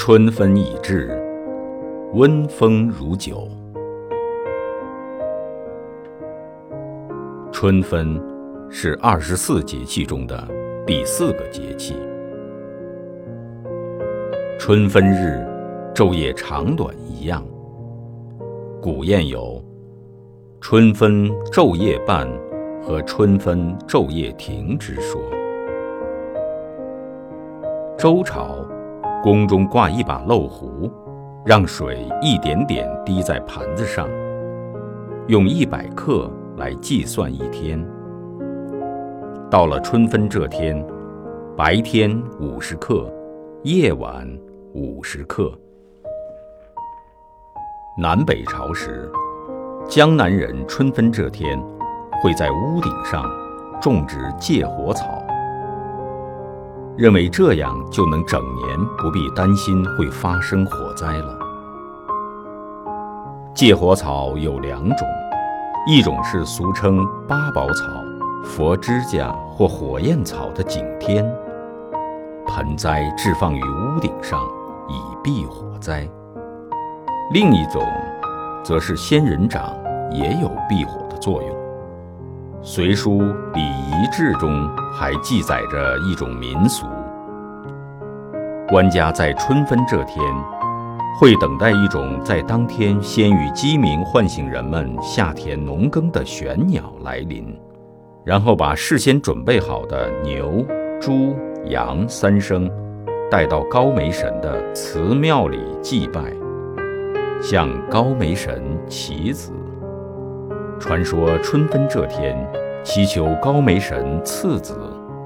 [0.00, 1.10] 春分已至，
[2.14, 3.48] 温风如酒。
[7.50, 8.18] 春分
[8.70, 10.46] 是二十四节气中的
[10.86, 11.96] 第四个节气。
[14.56, 15.44] 春分日，
[15.92, 17.44] 昼夜长短一样。
[18.80, 19.60] 古谚有
[20.62, 22.26] “春分昼夜半”
[22.80, 25.20] 和“春分昼夜停”之说。
[27.98, 28.64] 周朝，
[29.20, 30.90] 宫中挂一把漏壶，
[31.44, 34.08] 让水一点点滴在盘子上，
[35.26, 37.84] 用一百克来计算一天。
[39.50, 40.84] 到了春分这天，
[41.56, 43.12] 白天五十克，
[43.64, 44.24] 夜晚
[44.72, 45.52] 五十克。
[47.98, 49.10] 南北朝时，
[49.88, 51.60] 江南人春分这天
[52.22, 53.24] 会在屋顶上
[53.80, 55.20] 种植芥火草。
[56.98, 61.38] 认为这样就能整年不必担心会发生火灾了。
[63.54, 65.06] 芥火草有两种，
[65.86, 67.84] 一种是俗称八宝草、
[68.42, 71.24] 佛指甲或火焰草的景天，
[72.48, 74.42] 盆栽置放于屋顶上
[74.88, 76.04] 以避火灾；
[77.32, 77.80] 另一种，
[78.64, 79.72] 则是仙人掌，
[80.10, 81.50] 也有避火的作用。
[82.60, 83.20] 《隋书·
[83.54, 86.86] 礼仪志》中还记载着一种民俗：
[88.70, 90.22] 官家在春分这天，
[91.18, 97.58] 会等待一种在当天先于鸡鸣唤醒人们下田农耕的玄鸟来临，
[98.26, 100.62] 然后把事先准备好的牛、
[101.00, 102.70] 猪、羊三牲
[103.30, 106.20] 带到高梅神的祠庙里祭拜，
[107.40, 109.50] 向高梅神祈子。
[110.78, 112.36] 传说春分这天，
[112.84, 114.78] 祈求高梅神赐子，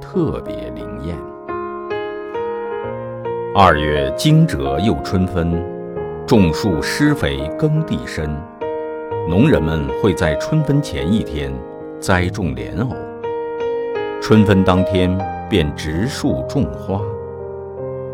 [0.00, 0.93] 特别灵。
[3.56, 5.64] 二月惊蛰又春分，
[6.26, 8.28] 种树施肥耕地深，
[9.28, 11.52] 农人们会在春分前一天
[12.00, 12.88] 栽种莲藕，
[14.20, 15.16] 春分当天
[15.48, 17.00] 便植树种花，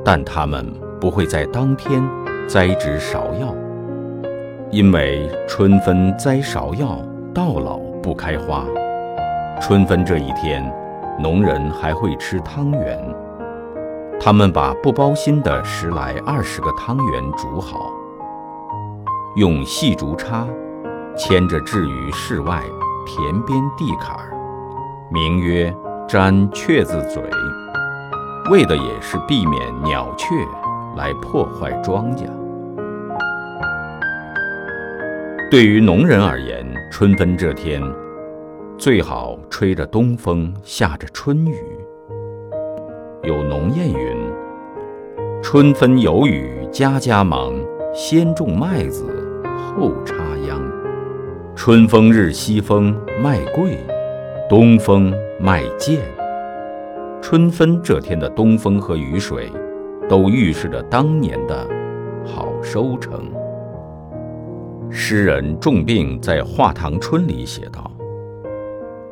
[0.05, 0.63] 但他们
[1.01, 2.03] 不会在当天
[2.47, 3.55] 栽植芍药，
[4.71, 6.99] 因为春分栽芍药。
[7.33, 8.67] 到老不开花。
[9.61, 10.71] 春分这一天，
[11.19, 12.99] 农人还会吃汤圆。
[14.23, 17.91] 他们把不包心的十来二十个汤圆煮好，
[19.37, 20.47] 用细竹叉
[21.17, 22.63] 牵着置于室外
[23.07, 24.31] 田边地坎儿，
[25.11, 25.75] 名曰
[26.07, 27.23] “粘雀子嘴”，
[28.53, 30.27] 为的也是避免鸟雀
[30.99, 32.29] 来破坏庄稼。
[35.51, 37.83] 对于农人而言，春分这天，
[38.77, 41.57] 最好吹着东风，下着春雨。
[43.23, 44.17] 有农谚云
[45.43, 47.53] ：“春分有雨家家忙，
[47.95, 49.05] 先种麦子
[49.57, 50.15] 后插
[50.49, 50.59] 秧。
[51.55, 53.77] 春风日西风麦贵，
[54.49, 56.01] 东风麦贱。”
[57.21, 59.53] 春分这天的东风和雨水，
[60.09, 61.69] 都预示着当年的
[62.25, 63.31] 好收成。
[64.89, 67.91] 诗人重病在《画堂春》里写道：“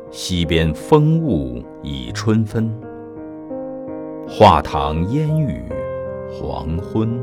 [0.09, 2.69] 西边风物已春分，
[4.31, 5.59] 画堂烟雨
[6.31, 7.19] 黄昏。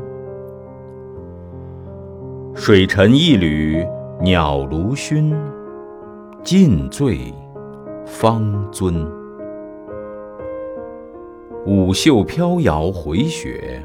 [2.53, 3.87] 水沉一缕
[4.19, 5.33] 鸟卢熏，
[6.43, 7.33] 尽醉
[8.05, 9.09] 方尊。
[11.65, 13.81] 舞袖飘摇回雪，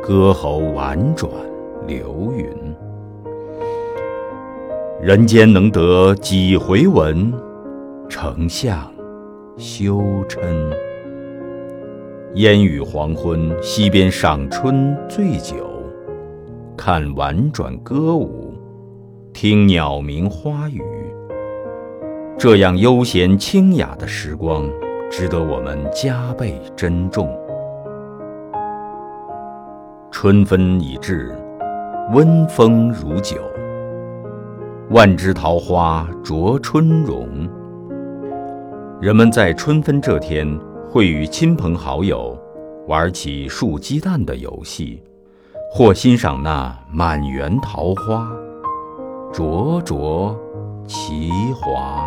[0.00, 1.28] 歌喉婉转
[1.88, 2.46] 流云。”
[5.02, 7.32] 人间能得几回闻？
[8.08, 8.78] 丞相
[9.56, 9.96] 休
[10.28, 10.38] 嗔。
[12.34, 15.56] 烟雨黄昏，溪边赏春醉酒，
[16.76, 18.52] 看婉转歌舞，
[19.32, 20.82] 听鸟鸣花语。
[22.38, 24.68] 这样悠闲清雅的时光，
[25.10, 27.28] 值得我们加倍珍重。
[30.10, 31.34] 春分已至，
[32.12, 33.38] 温风如酒。
[34.90, 37.48] 万枝桃花着春容。
[39.00, 40.46] 人们在春分这天
[40.90, 42.36] 会与亲朋好友
[42.86, 45.02] 玩起数鸡蛋的游戏，
[45.70, 48.26] 或欣赏那满园桃花
[49.30, 50.34] 灼灼
[50.86, 52.06] 其华。